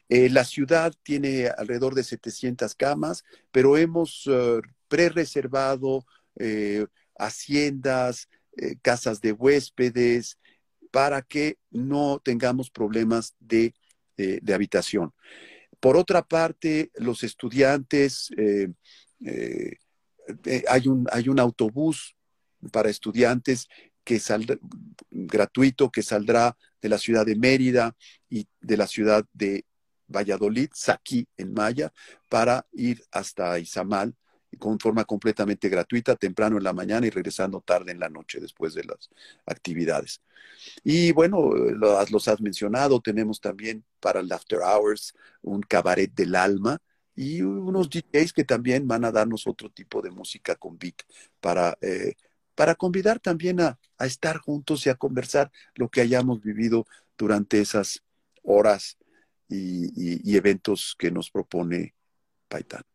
[0.09, 6.03] Eh, la ciudad tiene alrededor de 700 camas, pero hemos uh, pre-reservado
[6.37, 8.27] eh, haciendas,
[8.81, 10.39] casas de huéspedes,
[10.89, 13.73] para que no tengamos problemas de
[14.51, 15.13] habitación.
[15.79, 18.69] Por otra parte, los estudiantes, eh,
[19.25, 19.77] eh,
[20.45, 22.15] eh, hay, un, hay un autobús
[22.71, 23.67] para estudiantes
[24.03, 24.57] que saldrá
[25.09, 27.95] gratuito que saldrá de la ciudad de Mérida
[28.29, 29.65] y de la ciudad de
[30.07, 31.91] Valladolid, Saquí en Maya,
[32.29, 34.15] para ir hasta Izamal
[34.57, 38.73] con forma completamente gratuita, temprano en la mañana y regresando tarde en la noche después
[38.73, 39.09] de las
[39.45, 40.21] actividades.
[40.83, 46.79] Y bueno, los, has mencionado, tenemos también para el After Hours un cabaret del alma
[47.15, 51.01] y unos DJs que también van a darnos otro tipo de música con beat
[51.39, 52.15] para, eh,
[52.55, 56.85] para convidar también a, estar juntos y a conversar lo que hayamos vivido
[57.17, 58.03] durante esas
[58.43, 58.97] horas
[59.47, 61.95] y, y eventos que nos propone
[62.47, 62.94] Paitán.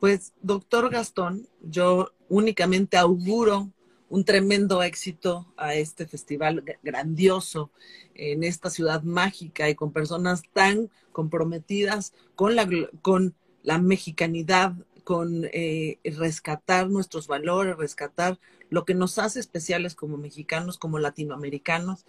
[0.00, 3.70] Pues, doctor Gastón, yo únicamente auguro
[4.08, 7.70] un tremendo éxito a este festival grandioso
[8.14, 12.68] en esta ciudad mágica y con personas tan comprometidas con la,
[13.02, 18.38] con la mexicanidad, con eh, rescatar nuestros valores, rescatar
[18.68, 22.04] lo que nos hace especiales como mexicanos, como latinoamericanos.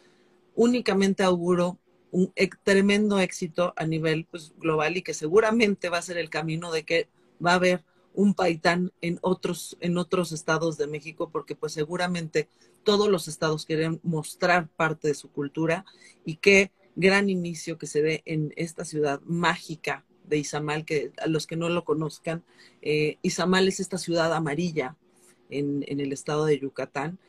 [0.55, 1.79] Únicamente auguro
[2.11, 2.33] un
[2.63, 6.83] tremendo éxito a nivel pues, global y que seguramente va a ser el camino de
[6.83, 7.07] que
[7.43, 7.83] va a haber
[8.13, 12.49] un paitán en otros, en otros estados de México, porque pues seguramente
[12.83, 15.85] todos los estados quieren mostrar parte de su cultura
[16.25, 21.27] y qué gran inicio que se ve en esta ciudad mágica de Izamal, que a
[21.27, 22.43] los que no lo conozcan,
[22.81, 24.95] eh, Izamal es esta ciudad amarilla
[25.49, 27.19] en, en el estado de Yucatán,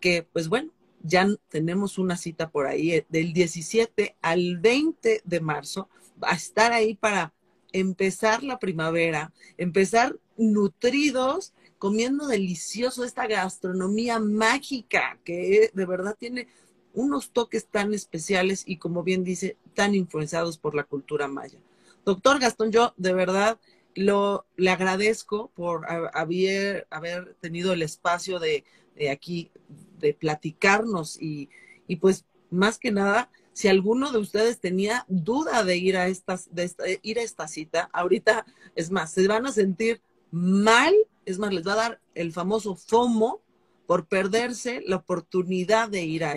[0.00, 0.70] que pues bueno,
[1.02, 5.88] ya tenemos una cita por ahí eh, del 17 al 20 de marzo,
[6.22, 7.32] va a estar ahí para
[7.72, 16.48] empezar la primavera, empezar nutridos, comiendo delicioso esta gastronomía mágica que de verdad tiene
[16.94, 21.58] unos toques tan especiales y como bien dice, tan influenciados por la cultura maya.
[22.04, 23.60] Doctor Gastón, yo de verdad
[23.94, 28.64] lo, le agradezco por haber, haber tenido el espacio de,
[28.94, 29.50] de aquí
[29.98, 31.50] de platicarnos y,
[31.86, 36.54] y, pues más que nada, si alguno de ustedes tenía duda de ir a estas,
[36.54, 38.44] de ir a esta cita, ahorita
[38.74, 40.94] es más, se van a sentir mal,
[41.24, 43.40] es más, les va a dar el famoso FOMO
[43.86, 46.36] por perderse la oportunidad de ir a,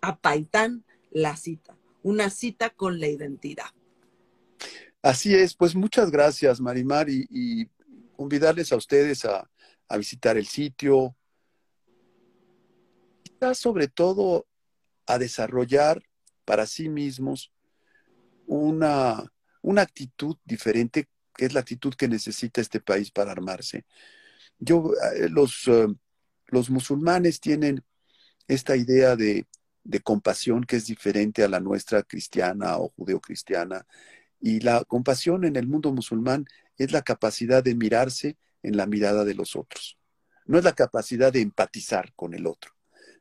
[0.00, 3.70] a, Paitán la cita, una cita con la identidad.
[5.02, 7.68] Así es, pues muchas gracias, Marimar, y, y
[8.16, 9.48] convidarles a ustedes a,
[9.88, 11.14] a visitar el sitio,
[13.54, 14.44] sobre todo
[15.06, 16.02] a desarrollar
[16.46, 17.52] para sí mismos
[18.46, 19.30] una,
[19.60, 23.84] una actitud diferente, que es la actitud que necesita este país para armarse.
[24.58, 25.88] Yo, eh, los, eh,
[26.46, 27.84] los musulmanes tienen
[28.48, 29.46] esta idea de,
[29.84, 33.86] de compasión que es diferente a la nuestra cristiana o judeocristiana.
[34.40, 36.46] Y la compasión en el mundo musulmán
[36.78, 39.98] es la capacidad de mirarse en la mirada de los otros.
[40.46, 42.75] No es la capacidad de empatizar con el otro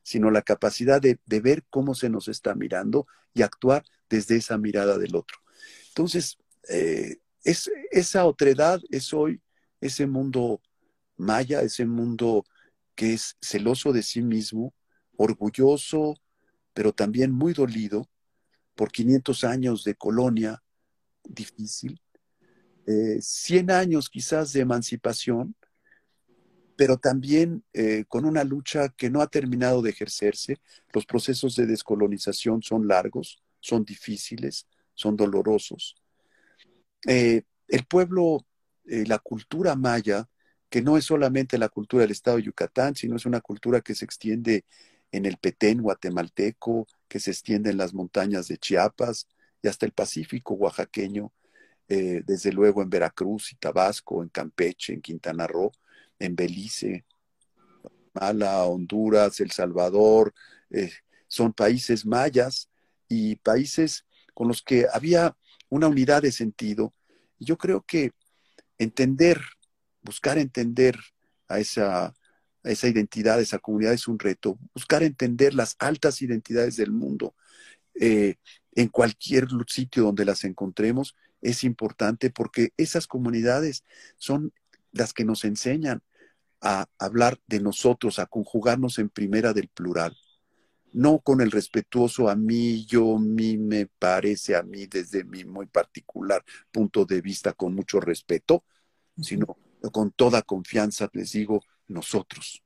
[0.06, 5.00] sino la capacidad de, ver cómo se nos está mirando y actuar desde esa mirada
[5.00, 5.40] del otro.
[5.88, 6.38] Entonces,
[6.70, 9.42] eh, es, esa otredad es hoy
[9.82, 10.62] ese mundo
[11.18, 12.46] maya, ese mundo
[12.94, 14.76] que es celoso de sí mismo,
[15.18, 16.14] orgulloso,
[16.76, 18.08] pero también muy dolido
[18.76, 20.62] por 500 años de colonia
[21.24, 22.00] difícil,
[22.86, 25.56] 100 eh, años quizás de emancipación,
[26.76, 30.58] pero también eh, con una lucha que no ha terminado de ejercerse.
[30.94, 35.96] Los procesos de descolonización son largos, son difíciles, son dolorosos.
[37.08, 38.46] Eh, el pueblo,
[38.86, 40.28] eh, la cultura maya,
[40.70, 43.96] que no es solamente la cultura del estado de Yucatán, sino es una cultura que
[43.96, 44.66] se extiende
[45.12, 49.28] en el Petén guatemalteco, que se extiende en las montañas de Chiapas
[49.62, 51.32] y hasta el Pacífico oaxaqueño,
[51.88, 55.72] desde luego en Veracruz y Tabasco, en Campeche, en Quintana Roo,
[56.20, 57.06] en Belice,
[58.14, 60.34] Mala, Honduras, El Salvador,
[60.70, 60.92] eh,
[61.28, 62.70] son países mayas
[63.08, 65.36] y países con los que había
[65.70, 66.94] una unidad de sentido.
[67.40, 68.12] Yo creo que
[68.78, 69.42] entender,
[70.02, 70.98] buscar entender
[71.48, 72.14] a esa,
[72.64, 74.58] esa identidad, a esa comunidad es un reto.
[74.74, 77.36] Buscar entender las altas identidades del mundo
[78.00, 78.36] eh,
[78.74, 83.84] en cualquier sitio donde las encontremos es importante porque esas comunidades
[84.18, 84.52] son
[84.96, 86.02] las que nos enseñan
[86.62, 90.18] a hablar de nosotros, a conjugarnos en primera del plural.
[90.94, 95.66] No con el respetuoso a mí, yo, mí, me parece, a mí, desde mi muy
[95.66, 98.64] particular punto de vista, con mucho respeto,
[99.22, 99.58] sino
[99.92, 102.64] con toda confianza les digo, nosotros.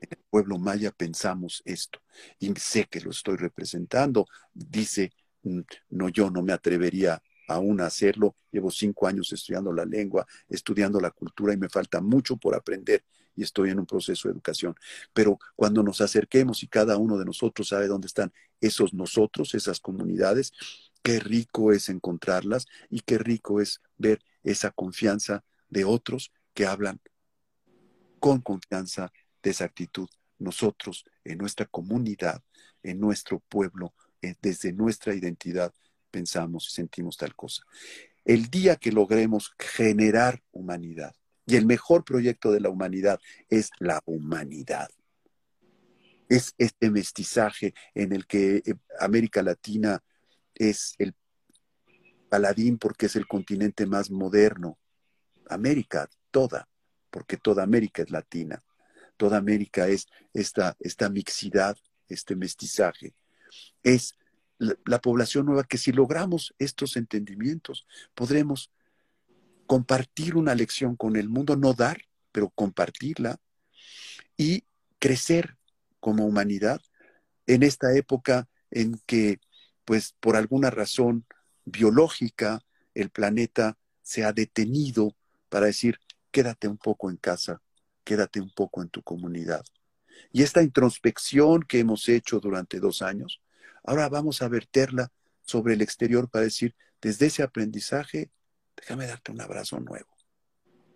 [0.00, 2.00] En el pueblo maya pensamos esto
[2.38, 4.26] y sé que lo estoy representando.
[4.52, 8.36] Dice, mm, no, yo no me atrevería aún hacerlo.
[8.50, 13.04] Llevo cinco años estudiando la lengua, estudiando la cultura y me falta mucho por aprender
[13.36, 14.74] y estoy en un proceso de educación.
[15.12, 19.80] Pero cuando nos acerquemos y cada uno de nosotros sabe dónde están esos nosotros, esas
[19.80, 20.52] comunidades,
[21.02, 27.00] qué rico es encontrarlas y qué rico es ver esa confianza de otros que hablan
[28.20, 30.08] con confianza de esa actitud.
[30.38, 32.42] Nosotros, en nuestra comunidad,
[32.82, 35.74] en nuestro pueblo, eh, desde nuestra identidad,
[36.14, 37.64] pensamos y sentimos tal cosa.
[38.24, 41.12] El día que logremos generar humanidad,
[41.44, 43.18] y el mejor proyecto de la humanidad
[43.50, 44.88] es la humanidad,
[46.28, 50.02] es este mestizaje en el que eh, América Latina
[50.54, 51.14] es el
[52.30, 54.78] paladín porque es el continente más moderno.
[55.50, 56.68] América, toda,
[57.10, 58.62] porque toda América es latina.
[59.16, 61.76] Toda América es esta, esta mixidad,
[62.08, 63.14] este mestizaje.
[63.82, 64.14] Es
[64.58, 68.70] la, población nueva, que si logramos estos entendimientos, podremos
[69.66, 72.02] compartir una lección con el mundo, no dar,
[72.32, 73.38] pero compartirla.
[74.36, 74.64] y
[74.98, 75.58] crecer
[76.00, 76.80] como humanidad
[77.46, 79.38] en esta época en que,
[79.84, 81.26] pues, por alguna razón
[81.64, 82.60] biológica,
[82.94, 85.14] el planeta se ha detenido
[85.48, 85.98] para decir,
[86.30, 87.62] quédate un poco en casa,
[88.02, 89.64] quédate un poco en tu comunidad.
[90.32, 93.40] Y esta introspección que hemos hecho durante dos años,
[93.84, 95.12] ahora vamos a verterla
[95.42, 98.30] sobre el exterior para decir, desde ese aprendizaje,
[98.76, 100.08] déjame darte un abrazo nuevo,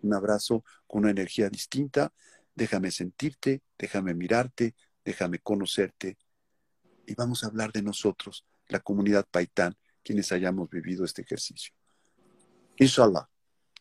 [0.01, 2.11] un abrazo con una energía distinta,
[2.55, 4.75] déjame sentirte, déjame mirarte,
[5.05, 6.17] déjame conocerte.
[7.05, 11.73] Y vamos a hablar de nosotros, la comunidad Paitán, quienes hayamos vivido este ejercicio.
[12.77, 13.29] Inshallah.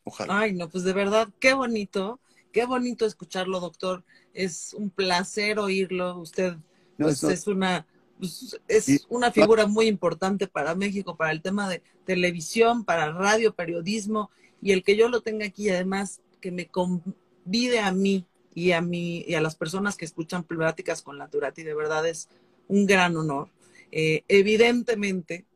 [0.05, 0.41] Ojalá.
[0.41, 2.21] Ay, no, pues de verdad, qué bonito,
[2.53, 4.05] qué bonito escucharlo, doctor.
[4.33, 6.19] Es un placer oírlo.
[6.19, 6.57] Usted
[6.97, 7.87] pues, es una
[8.19, 13.55] pues, es una figura muy importante para México, para el tema de televisión, para radio,
[13.55, 18.73] periodismo, y el que yo lo tenga aquí, además, que me convide a mí y
[18.73, 22.29] a mí y a las personas que escuchan pláticas con la Turati, de verdad es
[22.66, 23.51] un gran honor.
[23.93, 25.47] Eh, evidentemente,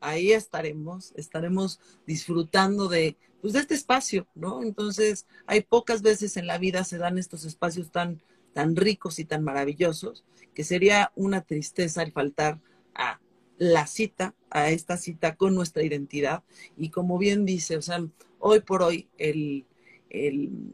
[0.00, 4.62] ahí estaremos, estaremos disfrutando de, pues, de este espacio, ¿no?
[4.62, 8.20] Entonces, hay pocas veces en la vida se dan estos espacios tan,
[8.52, 10.24] tan ricos y tan maravillosos,
[10.54, 12.60] que sería una tristeza el faltar
[12.94, 13.20] a
[13.58, 16.42] la cita, a esta cita con nuestra identidad.
[16.76, 18.04] Y como bien dice, o sea,
[18.38, 19.66] hoy por hoy el,
[20.08, 20.70] el,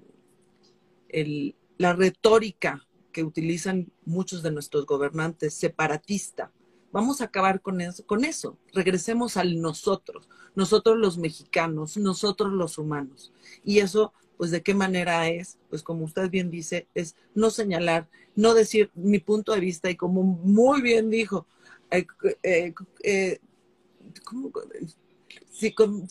[1.79, 6.53] la retórica que utilizan muchos de nuestros gobernantes separatista,
[6.93, 8.57] vamos a acabar con eso, con eso.
[8.73, 13.33] Regresemos al nosotros, nosotros los mexicanos, nosotros los humanos.
[13.65, 15.59] Y eso, pues, ¿de qué manera es?
[15.69, 19.97] Pues, como usted bien dice, es no señalar, no decir mi punto de vista y
[19.97, 21.47] como muy bien dijo,
[21.91, 22.07] eh,
[22.43, 23.41] eh, eh,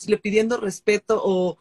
[0.06, 1.58] le pidiendo respeto o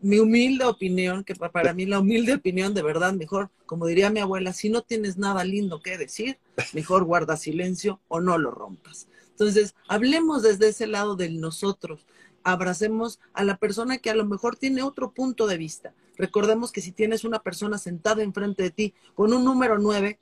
[0.00, 4.20] mi humilde opinión, que para mí la humilde opinión de verdad, mejor, como diría mi
[4.20, 6.38] abuela, si no tienes nada lindo que decir,
[6.72, 9.08] mejor guarda silencio o no lo rompas.
[9.30, 12.06] Entonces, hablemos desde ese lado del nosotros,
[12.44, 15.94] abracemos a la persona que a lo mejor tiene otro punto de vista.
[16.16, 20.18] Recordemos que si tienes una persona sentada enfrente de ti con un número 9,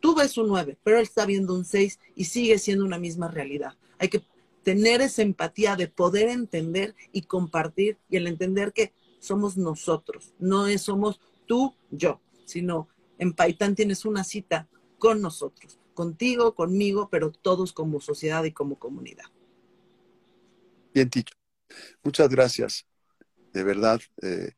[0.00, 3.28] tú ves un 9, pero él está viendo un 6 y sigue siendo una misma
[3.28, 3.74] realidad.
[3.98, 4.22] Hay que
[4.64, 10.66] tener esa empatía de poder entender y compartir y el entender que somos nosotros, no
[10.66, 12.88] es somos tú, yo, sino
[13.18, 18.78] en Paitán tienes una cita con nosotros, contigo, conmigo, pero todos como sociedad y como
[18.78, 19.26] comunidad.
[20.94, 21.34] Bien dicho.
[22.02, 22.86] Muchas gracias,
[23.52, 24.52] de verdad, eh,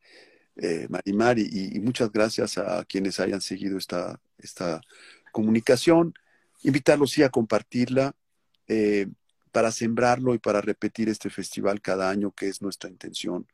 [0.56, 4.80] eh Marimar, y, muchas gracias a quienes hayan seguido esta, esta
[5.32, 6.14] comunicación.
[6.62, 8.14] Invitarlos sí a compartirla.
[8.68, 9.08] Eh,
[9.52, 13.46] para sembrarlo y para repetir este festival cada año, que es nuestra intención.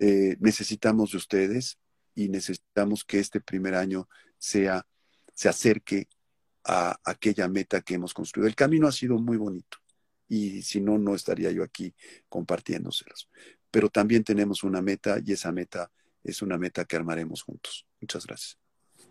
[0.00, 1.78] Eh, necesitamos de ustedes
[2.14, 4.86] y necesitamos que este primer año sea,
[5.34, 6.08] se acerque
[6.64, 8.48] a aquella meta que hemos construido.
[8.48, 9.78] El camino ha sido muy bonito
[10.28, 11.94] y si no, no estaría yo aquí
[12.28, 13.28] compartiéndoselos.
[13.70, 15.90] Pero también tenemos una meta y esa meta
[16.24, 17.86] es una meta que armaremos juntos.
[18.00, 18.58] Muchas gracias.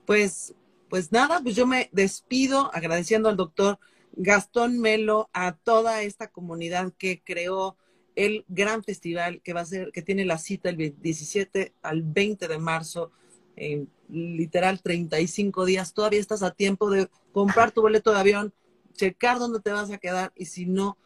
[0.05, 0.53] Pues,
[0.89, 3.79] pues nada, pues yo me despido agradeciendo al doctor
[4.13, 7.77] Gastón Melo, a toda esta comunidad que creó
[8.15, 12.47] el gran festival que va a ser, que tiene la cita el 17 al 20
[12.47, 13.11] de marzo,
[13.55, 15.93] en literal 35 días.
[15.93, 18.53] Todavía estás a tiempo de comprar tu boleto de avión,
[18.93, 20.97] checar dónde te vas a quedar y si no,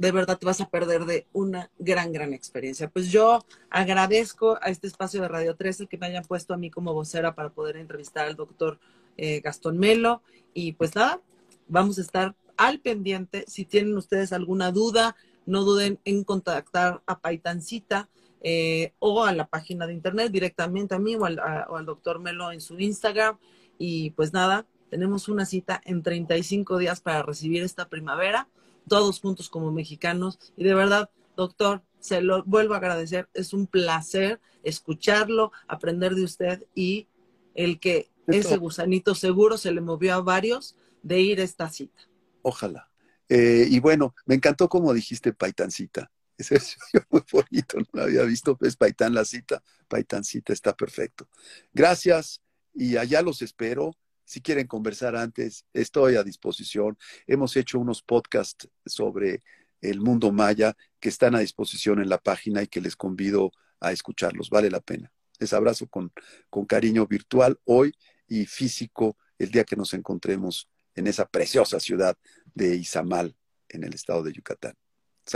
[0.00, 2.88] de verdad te vas a perder de una gran, gran experiencia.
[2.88, 6.70] Pues yo agradezco a este espacio de Radio 13 que me hayan puesto a mí
[6.70, 8.80] como vocera para poder entrevistar al doctor
[9.18, 10.22] eh, Gastón Melo.
[10.54, 11.20] Y pues nada,
[11.68, 13.44] vamos a estar al pendiente.
[13.46, 18.08] Si tienen ustedes alguna duda, no duden en contactar a Paitancita
[18.42, 21.38] eh, o a la página de internet directamente a mí o al,
[21.68, 23.36] o al doctor Melo en su Instagram.
[23.76, 28.48] Y pues nada, tenemos una cita en 35 días para recibir esta primavera,
[28.88, 30.38] todos juntos como mexicanos.
[30.56, 33.28] Y de verdad, doctor, se lo vuelvo a agradecer.
[33.34, 37.08] Es un placer escucharlo, aprender de usted y
[37.54, 42.08] el que ese gusanito seguro se le movió a varios de ir a esta cita.
[42.42, 42.88] Ojalá.
[43.28, 46.10] Eh, y bueno, me encantó como dijiste Paitancita.
[46.36, 46.76] Ese es
[47.10, 48.56] muy bonito, no lo había visto.
[48.60, 51.28] Es Paitán la cita, Paitancita está perfecto.
[51.72, 52.40] Gracias
[52.74, 53.96] y allá los espero.
[54.30, 56.96] Si quieren conversar antes, estoy a disposición.
[57.26, 59.42] Hemos hecho unos podcasts sobre
[59.80, 63.50] el mundo maya que están a disposición en la página y que les convido
[63.80, 64.48] a escucharlos.
[64.48, 65.12] Vale la pena.
[65.40, 66.12] Les abrazo con,
[66.48, 67.92] con cariño virtual hoy
[68.28, 72.16] y físico el día que nos encontremos en esa preciosa ciudad
[72.54, 73.34] de Izamal,
[73.68, 74.76] en el estado de Yucatán.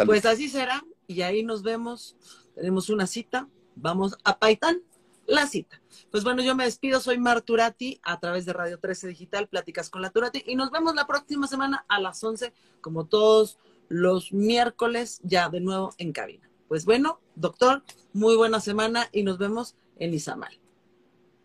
[0.06, 2.16] Pues así será, y ahí nos vemos.
[2.54, 3.48] Tenemos una cita.
[3.74, 4.84] Vamos a Paitán.
[5.26, 5.80] La cita.
[6.10, 9.90] Pues bueno, yo me despido, soy Mar Turati a través de Radio 13 Digital, Pláticas
[9.90, 13.58] con la Turati, y nos vemos la próxima semana a las 11, como todos
[13.88, 16.50] los miércoles, ya de nuevo en cabina.
[16.68, 20.58] Pues bueno, doctor, muy buena semana y nos vemos en Izamal.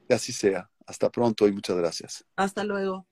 [0.07, 0.69] Que así sea.
[0.85, 2.25] Hasta pronto y muchas gracias.
[2.35, 3.05] Hasta luego.